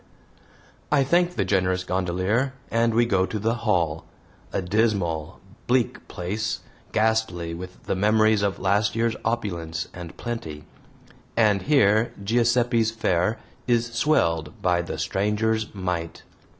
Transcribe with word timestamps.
I 0.91 1.03
thank 1.03 1.35
the 1.35 1.45
generous 1.45 1.83
gondolier, 1.83 2.53
and 2.71 2.95
we 2.95 3.05
go 3.05 3.27
to 3.27 3.37
the 3.37 3.53
Hall 3.53 4.05
a 4.51 4.59
dismal, 4.59 5.39
bleak 5.67 6.07
place, 6.07 6.61
ghastly 6.91 7.53
with 7.53 7.83
the 7.83 7.93
memories 7.95 8.41
of 8.41 8.57
last 8.57 8.95
year's 8.95 9.15
opulence 9.23 9.89
and 9.93 10.17
plenty, 10.17 10.63
and 11.37 11.61
here 11.61 12.13
Giuseppe's 12.23 12.89
fare 12.89 13.37
is 13.67 13.93
swelled 13.93 14.59
by 14.59 14.81
the 14.81 14.97
stranger's 14.97 15.71
mite. 15.75 16.23